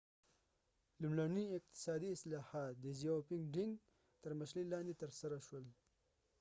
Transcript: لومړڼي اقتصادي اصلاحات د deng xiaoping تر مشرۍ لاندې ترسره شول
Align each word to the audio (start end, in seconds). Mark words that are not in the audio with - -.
لومړڼي 1.01 1.45
اقتصادي 1.57 2.09
اصلاحات 2.15 2.73
د 2.77 2.77
deng 2.91 2.95
xiaoping 3.01 3.45
تر 4.21 4.31
مشرۍ 4.39 4.63
لاندې 4.73 4.93
ترسره 5.01 5.37
شول 5.47 5.65